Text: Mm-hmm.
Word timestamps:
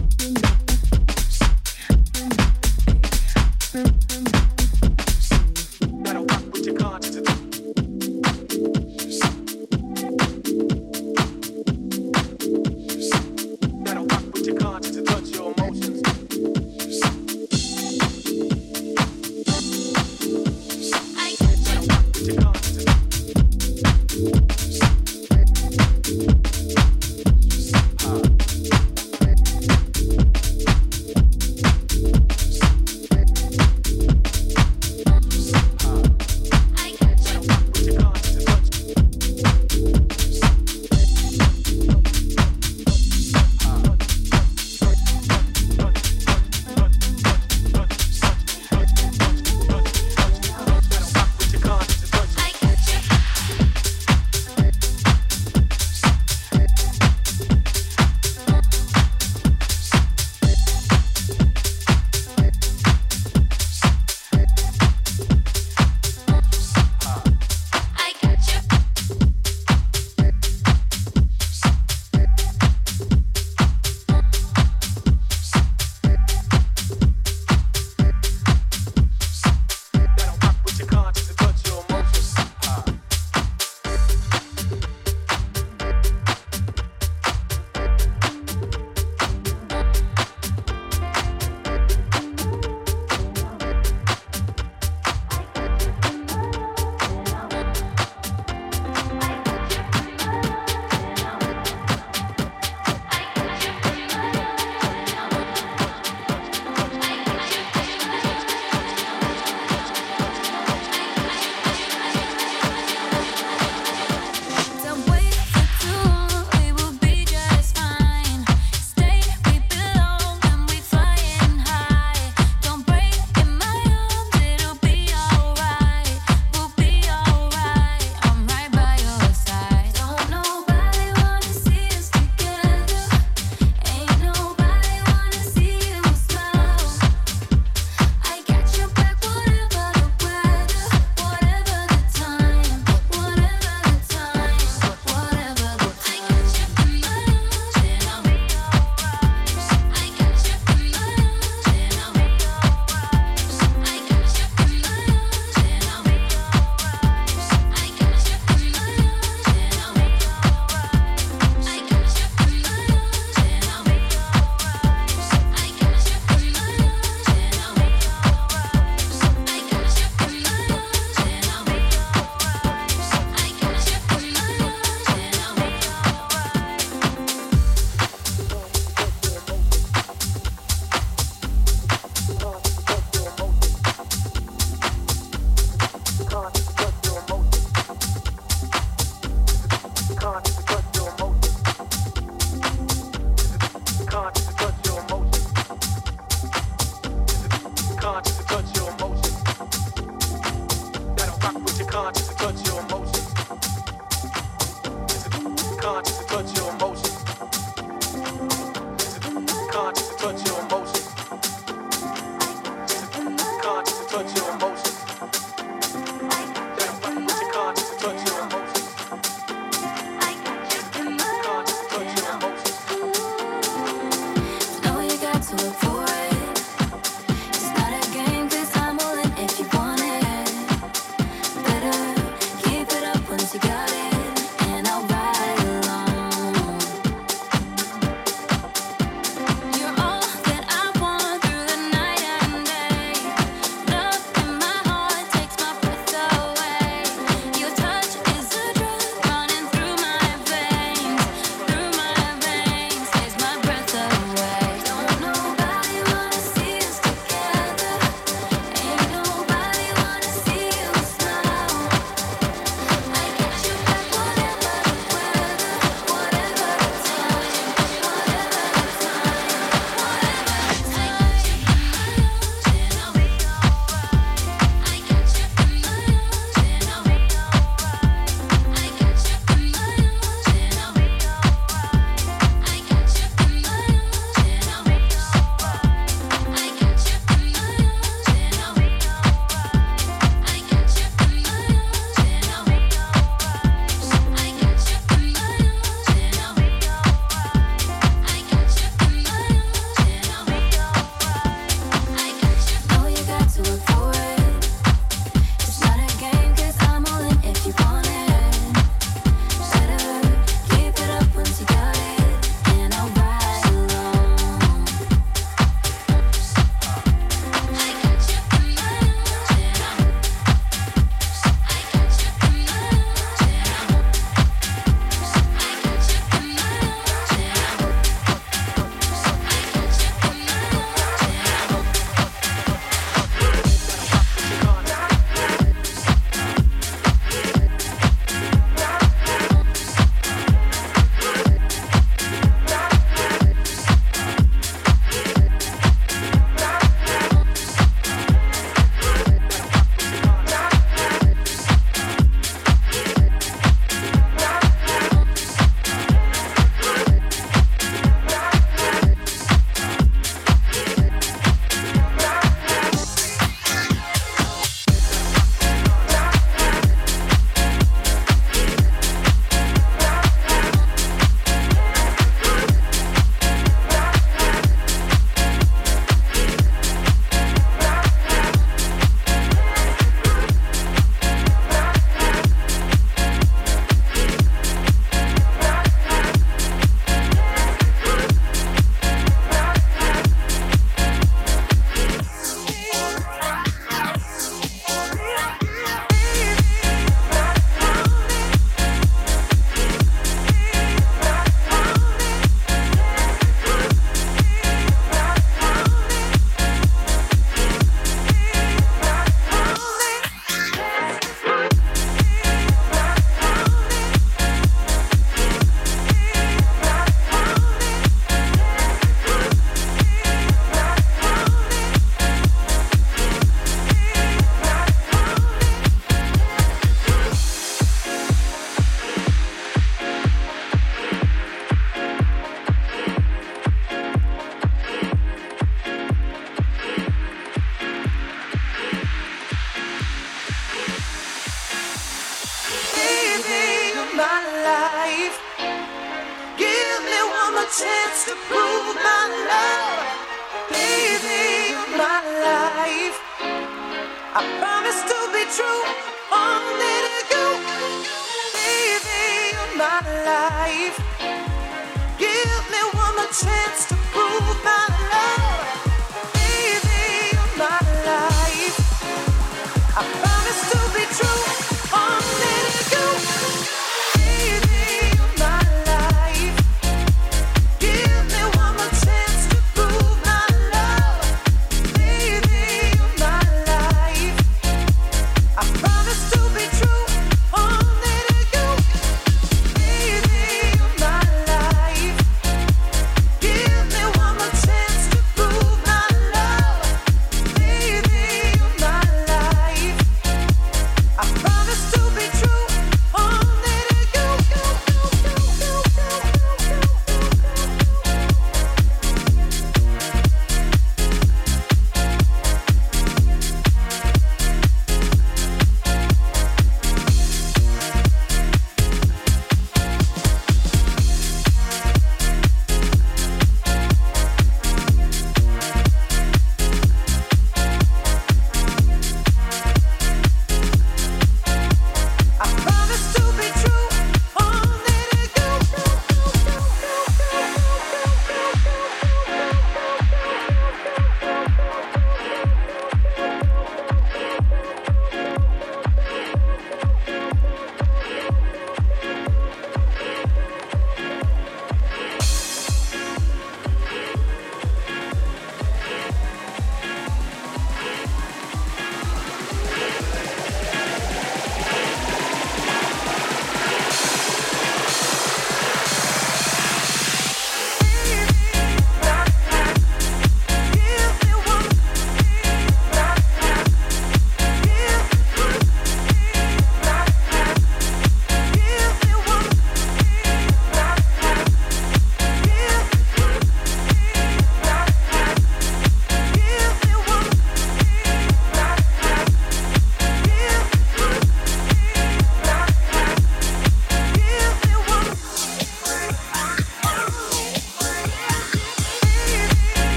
Mm-hmm. 0.00 0.69